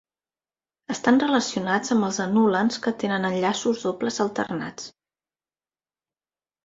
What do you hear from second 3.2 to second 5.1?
enllaços dobles alternats.